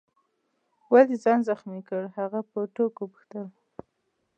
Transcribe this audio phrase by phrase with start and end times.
[0.91, 3.45] ولي دي ځان زخمي کړ؟ هغه په ټوکو وپوښتل.